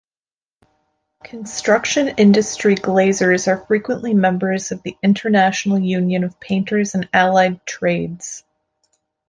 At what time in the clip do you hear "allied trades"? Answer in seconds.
7.13-8.43